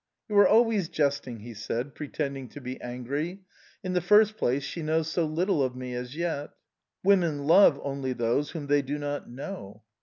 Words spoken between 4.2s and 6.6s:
place, she knows so little of me as yet"...